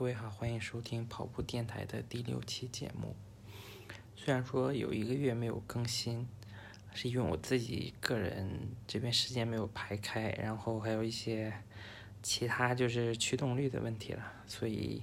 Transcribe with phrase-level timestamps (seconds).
[0.00, 3.14] 各位好，欢迎收听跑步电台的第六期节目。
[4.16, 6.26] 虽然说有一个月没有更新，
[6.94, 11.52] 是因为我自己个人这边时间没有排开，然后还有一些
[12.22, 15.02] 其他就是驱动力的问题了，所以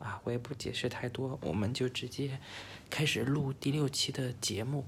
[0.00, 2.40] 啊，我也不解释太多，我们就直接
[2.90, 4.84] 开始录第六期的节目。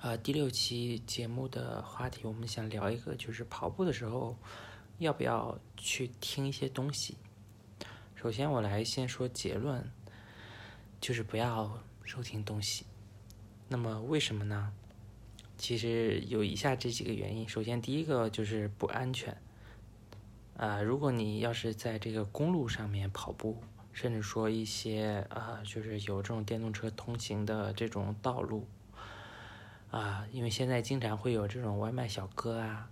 [0.00, 4.34] 呃，第六期节目的话题，我们想聊一个，就是跑步的时候
[4.96, 7.18] 要不要去听一些东西。
[8.22, 9.82] 首先，我来先说结论，
[11.00, 12.84] 就是不要收听东西。
[13.66, 14.74] 那么为什么呢？
[15.56, 17.48] 其实有以下这几个原因。
[17.48, 19.34] 首先，第一个就是不安全。
[20.58, 23.62] 啊，如果你要是在这个公路上面跑步，
[23.94, 28.68] 甚至说一些啊，就是有这种电动车通行的这种道路，
[29.90, 32.90] 啊，因为现在经常会有这种外卖小哥啊，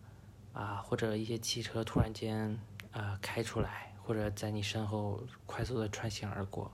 [0.55, 2.58] 啊，或者一些汽车突然间
[2.92, 3.92] 啊开出来。
[4.08, 6.72] 或者在你身后快速的穿行而过，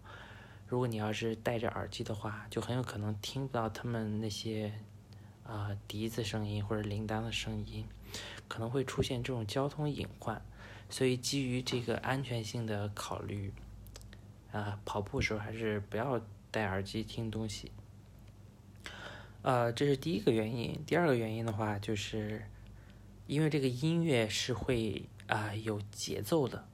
[0.69, 4.73] 如果你要是戴着耳机的话，就很有可能听不到他们那些
[5.43, 7.85] 啊笛子声音或者铃铛的声音，
[8.47, 10.41] 可能会出现这种交通隐患。
[10.89, 13.53] 所以基于这个安全性的考虑，
[14.53, 16.21] 啊，跑步的时候还是不要
[16.53, 17.73] 戴耳机听东西。
[19.43, 20.81] 呃，这是第一个原因。
[20.87, 22.47] 第二个原因的话，就是
[23.27, 26.69] 因为这个音乐是会啊有节奏的。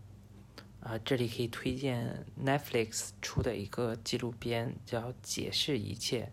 [0.80, 6.24] 啊，这里可以推荐 Netflix 出的一个纪录片，叫《解释一切》。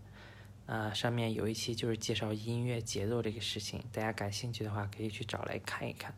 [0.71, 6.13] 啊，上面有一期就是介绍音乐节奏这个事情，大家感兴趣的话可以去找来看一看。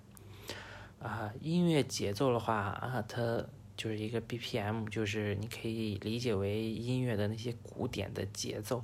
[1.00, 3.46] 啊，音乐节奏的话啊，它
[3.78, 8.84] 就是一个 BPM，就是你可以理解为音乐的那些古典的节奏。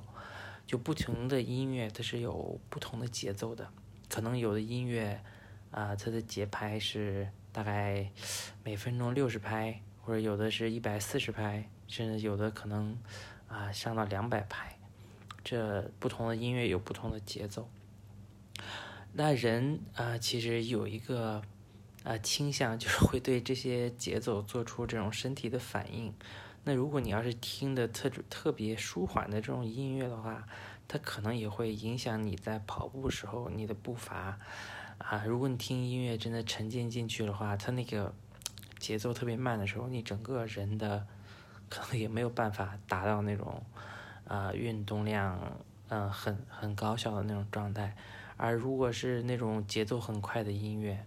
[0.66, 3.68] 就不同的音乐它是有不同的节奏的，
[4.08, 5.20] 可能有的音乐
[5.70, 7.28] 啊，它的节拍是。
[7.52, 8.10] 大概
[8.62, 12.94] 每分钟六十拍，或者有的是一百四十拍，甚至有的可能
[13.48, 14.78] 啊上到两百拍。
[15.42, 17.70] 这不同的音乐有不同的节奏。
[19.14, 21.40] 那人啊，其实有一个
[22.04, 26.12] 啊倾向，就是会对这些节奏做出这种身体的反应。
[26.64, 30.46] 那如果你要是听的特特别舒缓的这种音乐的话，
[30.86, 34.38] 它可能也会影响你在跑步时候你的步伐。
[34.98, 38.12] 啊，如果你听音乐真的沉浸进去的话，它那个
[38.78, 41.06] 节奏特别慢的时候，你整个人的
[41.68, 43.62] 可能也没有办法达到那种
[44.26, 45.58] 啊运动量
[45.88, 47.96] 嗯很很高效的那种状态。
[48.36, 51.06] 而如果是那种节奏很快的音乐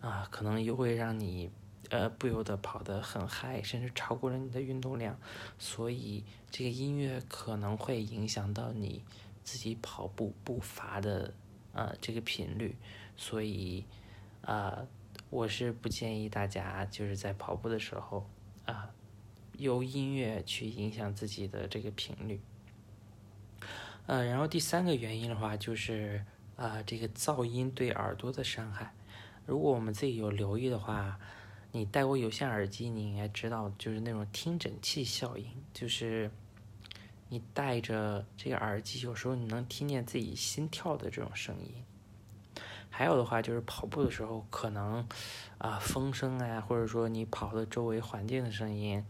[0.00, 1.50] 啊，可能又会让你
[1.90, 5.18] 呃不由得跑得很嗨，甚至超过了你的运动量。
[5.58, 9.02] 所以这个音乐可能会影响到你
[9.42, 11.32] 自己跑步步伐的
[11.72, 12.76] 啊这个频率。
[13.18, 13.84] 所以，
[14.42, 14.86] 啊，
[15.28, 18.30] 我是不建议大家就是在跑步的时候
[18.64, 18.90] 啊，
[19.58, 22.40] 由音乐去影响自己的这个频率。
[24.06, 26.24] 呃，然后第三个原因的话，就是
[26.56, 28.94] 啊，这个噪音对耳朵的伤害。
[29.44, 31.18] 如果我们自己有留意的话，
[31.72, 36.30] 你戴过有线耳机，你应该知道，就是那种听诊器效应，就是
[37.28, 41.84] 你戴着这个耳机，有时候你能听见自己心跳的这种声音。
[42.98, 45.06] 还有的话就是跑步的时候，可能
[45.58, 49.04] 啊风声啊，或者说你跑的周围环境的声音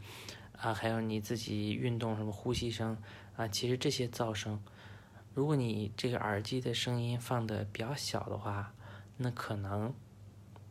[0.58, 2.98] 啊，还有你自己运动什么呼吸声
[3.34, 4.62] 啊，其实这些噪声，
[5.32, 8.74] 如果你这个耳机的声音放的比较小的话，
[9.16, 9.94] 那可能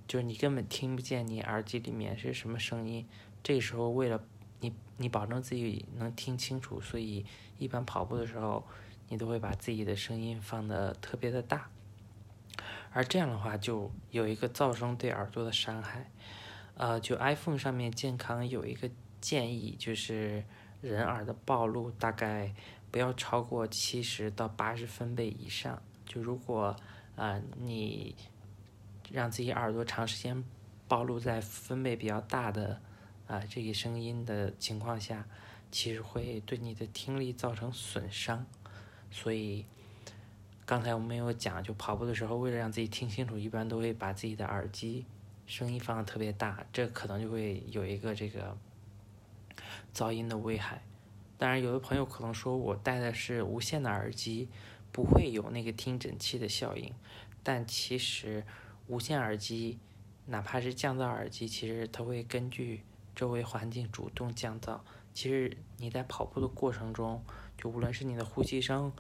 [0.08, 3.04] 就是你根本听不见你耳机里面是什么声音。
[3.42, 4.24] 这个时候为了
[4.60, 7.26] 你你保证自己能听清楚，所以
[7.58, 8.64] 一般跑步的时候，
[9.10, 11.68] 你都会把自己的声音放的特别的大。
[12.98, 16.10] 而这样的话，就有一个噪声对耳朵的伤害。
[16.74, 18.90] 呃，就 iPhone 上面健康有一个
[19.22, 20.44] 建议，就是
[20.82, 22.52] 人耳的暴露大概
[22.90, 25.80] 不要超过七十到八十分贝以上。
[26.08, 26.76] 就如果
[27.16, 28.16] 啊你
[29.12, 30.44] 让自己耳朵长时间
[30.88, 32.82] 暴露在分贝比较大的
[33.28, 35.24] 啊这个声音的情况下，
[35.72, 38.44] 其实会对你的听力造成损伤。
[39.12, 39.68] 所以。
[40.68, 45.06] 刚才我们有讲，就跑步的时候，为了让自己听清楚，一般都会把自己的耳机
[45.46, 48.58] 声音放的特别大，这可能就会有一个这个
[49.94, 50.84] 噪音的危害。
[51.38, 54.50] 当然，有的朋友可能说我戴的是无线的耳机，
[54.92, 56.94] 不会有那个听诊器的效应。
[57.42, 58.44] 但其实
[58.88, 59.80] 无线耳机，
[60.26, 62.84] 哪怕是降噪耳机，其实它会根据
[63.16, 64.82] 周围环境主动降噪。
[65.14, 67.24] 其实你在跑步的过程中，
[67.58, 68.92] 就无论是你的呼吸声，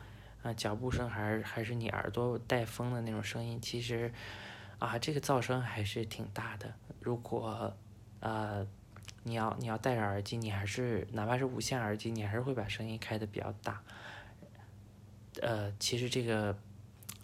[0.43, 4.13] 啊，脚步声还是还是你耳朵带风的那种声音，其实，
[4.79, 6.73] 啊，这个噪声还是挺大的。
[7.01, 7.75] 如果，
[8.19, 8.65] 呃，
[9.23, 13.81] 你要你要戴着耳机，你还是哪怕是无线耳机，你还是会把声音开的比较大。
[15.41, 16.57] 呃，其实这个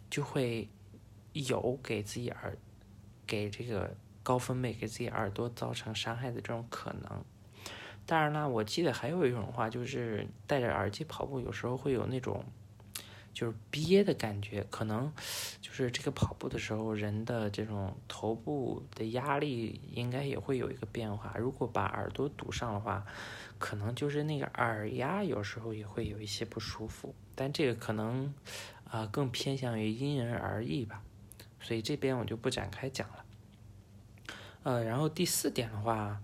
[0.09, 0.67] 就会
[1.33, 2.57] 有给自己耳
[3.25, 7.23] 给这个高分贝给自己耳朵造成伤害的这种可能。
[8.05, 12.43] 当然了，我记得还有一种话，就是戴着耳机跑步，有时候会有那种
[13.33, 15.11] 就是憋的感觉，可能
[15.61, 21.35] 就是这个跑步的时候，人的这种头部的压力应该也会有一个变化。
[21.37, 23.05] 如果把耳朵堵上的话，
[23.57, 27.13] 可能就是那个耳压有时候也会有一些不舒服。
[27.35, 28.33] 但这个可能
[28.85, 31.01] 啊更偏向于因人而异吧，
[31.59, 33.25] 所以这边我就不展开讲了。
[34.63, 36.21] 呃，然后第四点的话。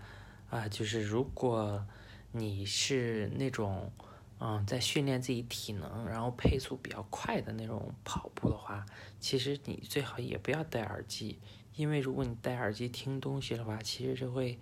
[0.49, 1.85] 啊，就是如果
[2.31, 3.91] 你是那种，
[4.39, 8.85] 嗯，在训练自己体能，然后配速比较快的那种跑步的话，
[9.19, 11.39] 其实你最好也不要戴耳机，
[11.75, 14.57] 因为如果你戴耳机听东西的话，其实就会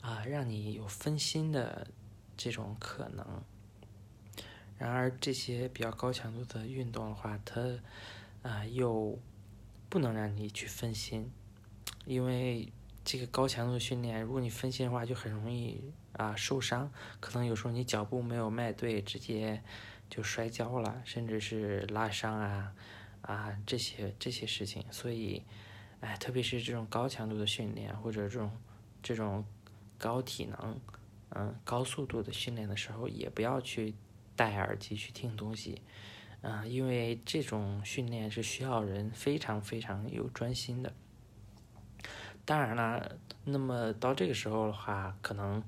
[0.00, 1.88] 啊让你有分心的
[2.36, 3.26] 这种可能。
[4.76, 7.60] 然而这些比较高强度的运动的话，它
[8.42, 9.18] 啊又
[9.88, 11.30] 不能让你去分心，
[12.06, 12.72] 因为。
[13.04, 15.82] 这个高强度训练，如果你分心的话，就很容易
[16.18, 16.92] 啊受伤。
[17.18, 19.62] 可能有时候你脚步没有迈对，直接
[20.10, 22.74] 就摔跤了，甚至是拉伤啊
[23.22, 24.84] 啊这些这些事情。
[24.90, 25.42] 所以，
[26.00, 28.50] 哎，特别是这种高强度的训练或者这种
[29.02, 29.42] 这种
[29.96, 30.78] 高体能、
[31.30, 33.94] 嗯高速度的训练的时候，也不要去
[34.34, 35.82] 戴耳机去听东西，
[36.40, 40.92] 嗯，因为这种训练是需要人非常非常有专心的。
[42.44, 45.62] 当然了，那么到这个时候的话，可能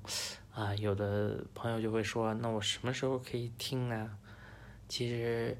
[0.52, 4.18] 啊，有的朋友就会说，那我什么时候可以听呢？
[4.88, 5.56] 其实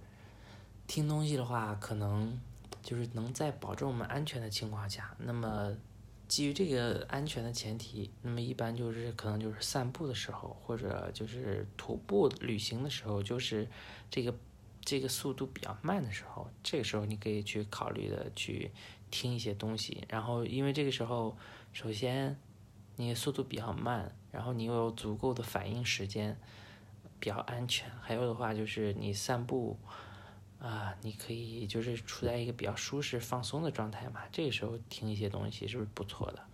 [0.87, 2.39] 听东西的话，可能
[2.83, 5.15] 就是能在保证我们安全的情况下。
[5.19, 5.73] 那么
[6.27, 13.69] 基于这个安全的前提，那么一般就是可能就是散步的时候，或者就是徒步旅行的时候，就是
[14.11, 14.35] 这个
[14.85, 18.71] 这个速度比较慢的时候，这个时候你可以去考虑的去。
[19.13, 21.37] 听一些东西，然后因为这个时候，
[21.73, 22.39] 首先
[23.01, 26.39] 你速度比较慢，然后你又有足够的反应时间，
[27.19, 27.91] 比较安全。
[28.03, 29.79] 还有的话就是你散步，
[30.61, 34.21] 啊，你可以就是处在一个比较舒适放松的状态嘛。
[34.31, 36.47] 这个时候听一些东西是不是不错的？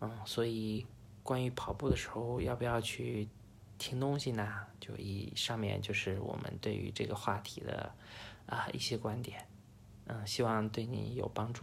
[0.00, 0.86] 嗯，所以
[1.22, 3.28] 关于跑步的时候要不要去
[3.76, 4.66] 听东西呢？
[4.80, 7.92] 就以上面就是我们对于这个话题的
[8.46, 9.46] 啊一些观点，
[10.06, 11.62] 嗯，希望对你有帮助。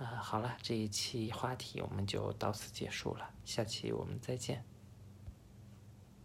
[0.00, 4.64] 啊，好了，这一期话题我们就到此结束了，下期我们再见。